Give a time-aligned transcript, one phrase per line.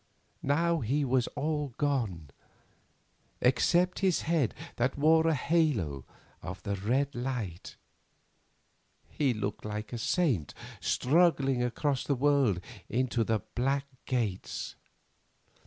[0.41, 2.31] Now he was all gone,
[3.39, 6.05] except his head that wore a halo
[6.41, 7.75] of the red light.
[9.09, 14.73] He looked like a saint struggling across the world into the Black Gates.